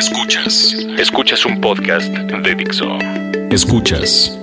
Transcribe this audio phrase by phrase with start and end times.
[0.00, 0.74] Escuchas.
[0.96, 2.86] Escuchas un podcast de Dixo.
[3.50, 4.34] Escuchas.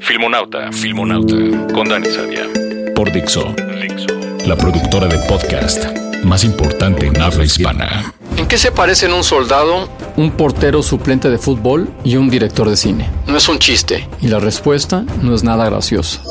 [0.00, 0.72] Filmonauta.
[0.72, 1.36] Filmonauta.
[1.72, 2.48] Con Dani Sadia.
[2.96, 3.54] Por Dixo.
[3.80, 4.08] Dixo.
[4.44, 5.84] La productora de podcast
[6.24, 8.12] más importante en habla hispana.
[8.36, 12.76] ¿En qué se parecen un soldado, un portero suplente de fútbol y un director de
[12.76, 13.08] cine?
[13.28, 14.08] No es un chiste.
[14.20, 16.22] Y la respuesta no es nada graciosa.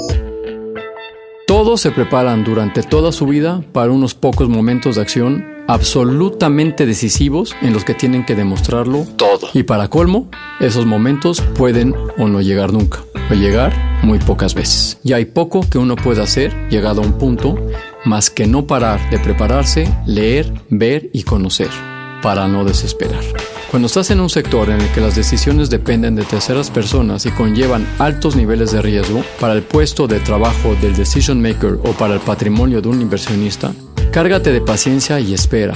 [1.48, 7.56] Todos se preparan durante toda su vida para unos pocos momentos de acción absolutamente decisivos
[7.64, 9.50] en los que tienen que demostrarlo todo.
[9.54, 15.00] Y para colmo, esos momentos pueden o no llegar nunca, o llegar muy pocas veces.
[15.04, 17.58] Y hay poco que uno pueda hacer llegado a un punto
[18.06, 21.70] más que no parar de prepararse, leer, ver y conocer,
[22.22, 23.24] para no desesperar.
[23.72, 27.32] Cuando estás en un sector en el que las decisiones dependen de terceras personas y
[27.32, 32.14] conllevan altos niveles de riesgo para el puesto de trabajo del decision maker o para
[32.14, 33.74] el patrimonio de un inversionista,
[34.14, 35.74] cárgate de paciencia y espera.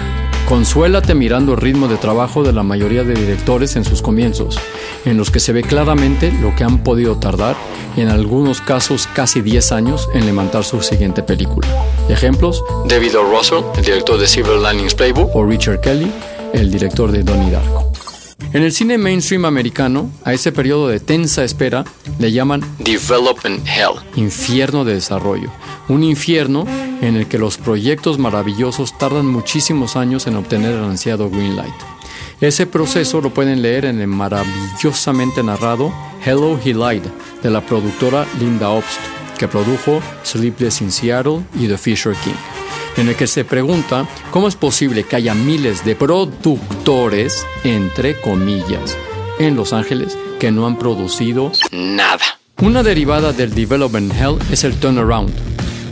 [0.48, 4.60] Consuélate mirando el ritmo de trabajo de la mayoría de directores en sus comienzos,
[5.06, 7.56] en los que se ve claramente lo que han podido tardar
[7.98, 11.68] y en algunos casos casi 10 años en levantar su siguiente película.
[12.10, 13.24] Ejemplos: David O.
[13.24, 16.12] Russell, el director de Silver Linings Playbook, o Richard Kelly,
[16.54, 17.87] el director de Donnie Darko.
[18.58, 21.86] En el cine mainstream americano, a ese periodo de tensa espera
[22.18, 25.52] le llaman Development Hell, infierno de desarrollo,
[25.90, 26.66] un infierno
[27.04, 31.76] en el que los proyectos maravillosos tardan muchísimos años en obtener el ansiado green light.
[32.42, 35.94] Ese proceso lo pueden leer en el maravillosamente narrado
[36.26, 37.04] Hello He Lied
[37.44, 39.00] de la productora Linda Obst,
[39.38, 42.57] que produjo Sleepless in Seattle y The Fisher King
[42.98, 48.98] en el que se pregunta cómo es posible que haya miles de productores, entre comillas,
[49.40, 52.40] en Los Ángeles que no han producido nada.
[52.62, 55.32] Una derivada del Development Hell es el turnaround,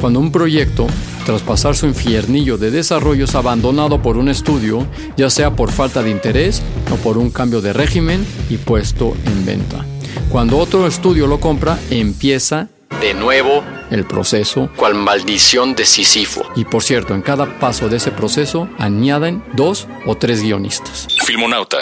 [0.01, 0.87] cuando un proyecto,
[1.25, 4.85] tras pasar su infiernillo de desarrollo, es abandonado por un estudio,
[5.17, 6.61] ya sea por falta de interés
[6.91, 9.85] o por un cambio de régimen y puesto en venta.
[10.29, 12.67] Cuando otro estudio lo compra, empieza
[13.01, 14.69] de nuevo el proceso.
[14.75, 16.43] Cual maldición de Sísifo.
[16.55, 21.07] Y por cierto, en cada paso de ese proceso añaden dos o tres guionistas.
[21.23, 21.77] Filmonauta.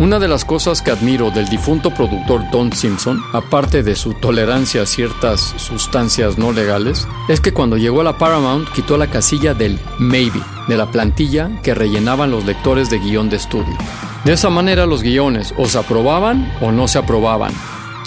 [0.00, 4.82] Una de las cosas que admiro del difunto productor Don Simpson, aparte de su tolerancia
[4.82, 9.54] a ciertas sustancias no legales, es que cuando llegó a la Paramount quitó la casilla
[9.54, 13.76] del maybe, de la plantilla que rellenaban los lectores de guion de estudio.
[14.24, 17.52] De esa manera los guiones o se aprobaban o no se aprobaban.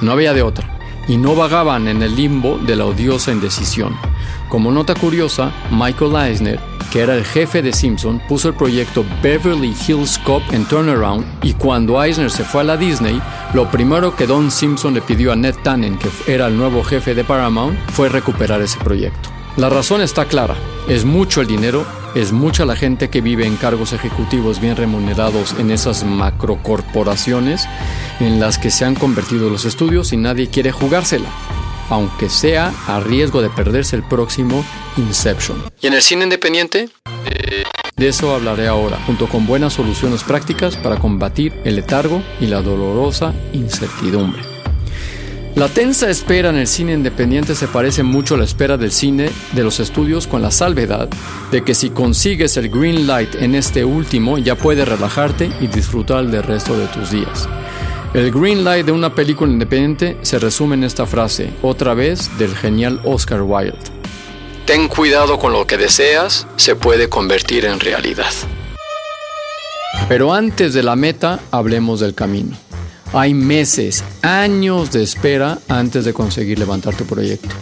[0.01, 3.95] No había de otra y no vagaban en el limbo de la odiosa indecisión.
[4.49, 6.59] Como nota curiosa, Michael Eisner,
[6.91, 11.53] que era el jefe de Simpson, puso el proyecto Beverly Hills Cop en turnaround y
[11.53, 13.21] cuando Eisner se fue a la Disney,
[13.53, 17.15] lo primero que Don Simpson le pidió a Ned Tannen, que era el nuevo jefe
[17.15, 19.29] de Paramount, fue recuperar ese proyecto.
[19.57, 20.55] La razón está clara,
[20.87, 21.85] es mucho el dinero,
[22.15, 27.67] es mucha la gente que vive en cargos ejecutivos bien remunerados en esas macrocorporaciones
[28.21, 31.29] en las que se han convertido los estudios y nadie quiere jugársela,
[31.89, 34.63] aunque sea a riesgo de perderse el próximo
[34.97, 35.63] Inception.
[35.81, 36.89] ¿Y en el cine independiente?
[37.95, 42.61] De eso hablaré ahora, junto con buenas soluciones prácticas para combatir el letargo y la
[42.61, 44.41] dolorosa incertidumbre.
[45.55, 49.29] La tensa espera en el cine independiente se parece mucho a la espera del cine
[49.51, 51.09] de los estudios con la salvedad
[51.51, 56.25] de que si consigues el green light en este último ya puedes relajarte y disfrutar
[56.27, 57.49] del resto de tus días.
[58.13, 62.53] El green light de una película independiente se resume en esta frase, otra vez del
[62.53, 63.77] genial Oscar Wilde.
[64.65, 68.31] Ten cuidado con lo que deseas, se puede convertir en realidad.
[70.09, 72.57] Pero antes de la meta, hablemos del camino.
[73.13, 77.55] Hay meses, años de espera antes de conseguir levantar tu proyecto.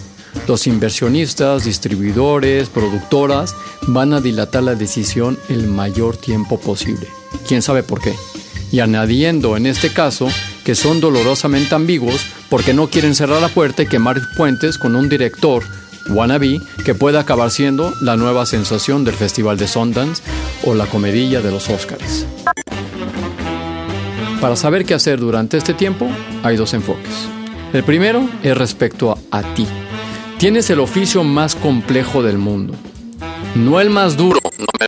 [0.47, 3.53] Los inversionistas, distribuidores, productoras
[3.85, 7.07] van a dilatar la decisión el mayor tiempo posible.
[7.47, 8.15] ¿Quién sabe por qué?
[8.71, 10.27] Y añadiendo en este caso
[10.63, 15.09] que son dolorosamente ambiguos porque no quieren cerrar la puerta y quemar puentes con un
[15.09, 15.63] director
[16.09, 20.23] wannabe que pueda acabar siendo la nueva sensación del Festival de Sundance
[20.63, 22.25] o la comedilla de los Oscars.
[24.41, 26.09] Para saber qué hacer durante este tiempo,
[26.43, 27.27] hay dos enfoques.
[27.73, 29.67] El primero es respecto a, ti.
[30.37, 32.73] Tienes el oficio más complejo del mundo.
[33.55, 34.85] No el más duro, no me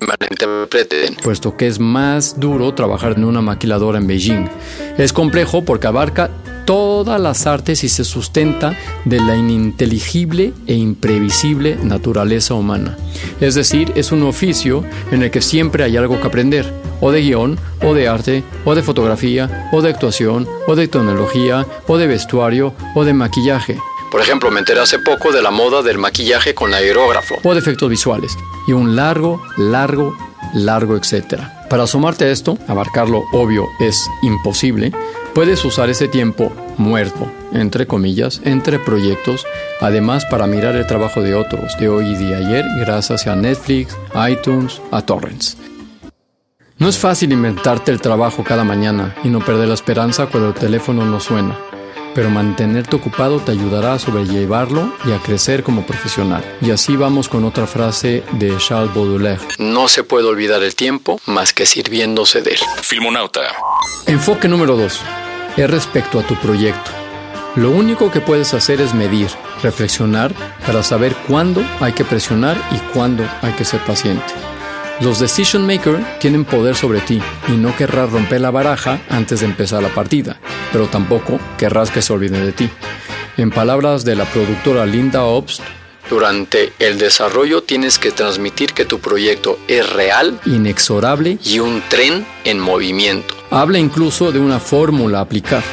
[1.21, 4.49] puesto que es más duro trabajar en una maquiladora en Beijing.
[4.97, 6.29] Es complejo porque abarca
[6.65, 12.97] todas las artes y se sustenta de la ininteligible e imprevisible naturaleza humana.
[13.39, 16.71] Es decir, es un oficio en el que siempre hay algo que aprender,
[17.01, 21.65] o de guion, o de arte, o de fotografía, o de actuación, o de tecnología,
[21.87, 23.77] o de vestuario, o de maquillaje,
[24.11, 27.35] Por ejemplo, me enteré hace poco de la moda del maquillaje con aerógrafo.
[27.43, 28.37] o de efectos visuales,
[28.67, 30.15] y un largo, largo,
[30.53, 31.65] largo, etcétera.
[31.69, 34.91] Para sumarte a esto, abarcarlo obvio es imposible,
[35.33, 39.45] puedes usar ese tiempo muerto, entre comillas, entre proyectos,
[39.79, 43.97] además para mirar el trabajo de otros, de hoy y de ayer, gracias a Netflix,
[44.29, 45.57] iTunes, a Torrents.
[46.77, 50.55] No es fácil inventarte el trabajo cada mañana y no perder la esperanza cuando el
[50.55, 51.55] teléfono no suena,
[52.13, 56.43] pero mantenerte ocupado te ayudará a sobrellevarlo y a crecer como profesional.
[56.61, 59.41] Y así vamos con otra frase de Charles Baudelaire.
[59.57, 62.59] No se puede olvidar el tiempo más que sirviéndose de él.
[62.81, 63.41] Filmonauta.
[64.07, 65.01] Enfoque número 2.
[65.57, 66.91] Es respecto a tu proyecto.
[67.55, 69.27] Lo único que puedes hacer es medir,
[69.61, 70.33] reflexionar
[70.65, 74.33] para saber cuándo hay que presionar y cuándo hay que ser paciente.
[75.01, 79.47] Los decision makers tienen poder sobre ti y no querrás romper la baraja antes de
[79.47, 80.39] empezar la partida,
[80.71, 82.69] pero tampoco querrás que se olviden de ti.
[83.37, 85.61] En palabras de la productora Linda Obst,
[86.07, 92.25] Durante el desarrollo tienes que transmitir que tu proyecto es real inexorable y un tren
[92.43, 93.33] en movimiento.
[93.49, 95.63] Habla incluso de una fórmula a aplicar,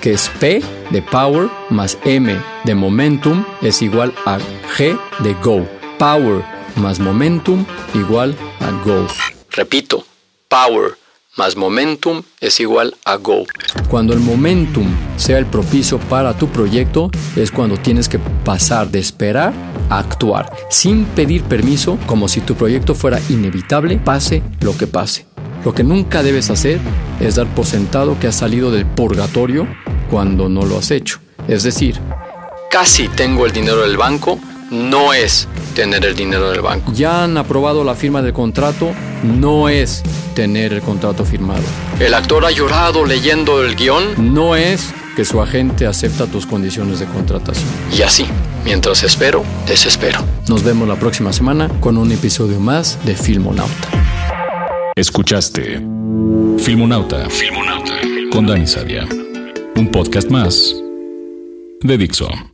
[0.00, 4.38] que es P de power más M de momentum es igual a
[4.76, 5.68] G de go.
[5.98, 9.06] Power más momentum igual a go.
[9.50, 10.04] Repito,
[10.48, 10.92] power
[11.36, 13.44] más momentum es igual a go.
[13.88, 14.86] Cuando el momentum
[15.16, 19.52] sea el propicio para tu proyecto, es cuando tienes que pasar de esperar
[19.90, 25.26] a actuar, sin pedir permiso, como si tu proyecto fuera inevitable, pase lo que pase.
[25.64, 26.78] Lo que nunca debes hacer
[27.20, 29.66] es dar por sentado que has salido del purgatorio
[30.10, 31.18] cuando no lo has hecho.
[31.48, 32.00] Es decir,
[32.74, 34.36] Casi tengo el dinero del banco,
[34.72, 36.92] no es tener el dinero del banco.
[36.94, 38.92] ya han aprobado la firma del contrato,
[39.22, 40.02] no es
[40.34, 41.62] tener el contrato firmado.
[42.00, 46.98] El actor ha llorado leyendo el guion No es que su agente acepta tus condiciones
[47.00, 47.68] de contratación.
[47.96, 48.26] y así,
[48.64, 50.20] mientras espero, desespero.
[50.48, 53.88] Nos vemos la próxima semana con un episodio más de Filmonauta.
[54.96, 55.80] Escuchaste
[56.58, 57.28] Filmonauta.
[57.28, 57.94] Filmonauta.
[58.32, 59.06] Con Dani Sadia.
[59.76, 60.74] Un podcast más
[61.82, 62.53] de Dixo.